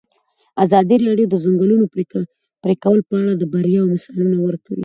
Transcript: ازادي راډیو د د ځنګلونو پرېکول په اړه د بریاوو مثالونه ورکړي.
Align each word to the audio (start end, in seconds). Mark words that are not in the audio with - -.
ازادي 0.65 0.95
راډیو 1.05 1.27
د 1.29 1.31
د 1.33 1.35
ځنګلونو 1.43 1.85
پرېکول 2.63 2.99
په 3.07 3.13
اړه 3.21 3.33
د 3.35 3.43
بریاوو 3.53 3.91
مثالونه 3.93 4.37
ورکړي. 4.41 4.79